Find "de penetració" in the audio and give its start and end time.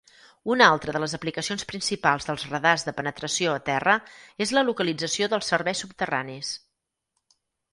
2.87-3.53